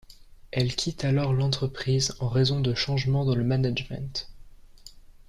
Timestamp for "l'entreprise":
1.31-2.15